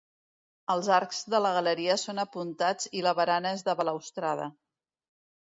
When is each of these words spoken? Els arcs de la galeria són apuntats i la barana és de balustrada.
Els 0.75 0.87
arcs 0.95 1.19
de 1.33 1.41
la 1.47 1.51
galeria 1.57 1.97
són 2.05 2.21
apuntats 2.25 2.89
i 3.01 3.05
la 3.09 3.13
barana 3.21 3.55
és 3.59 3.65
de 3.69 3.79
balustrada. 3.83 4.49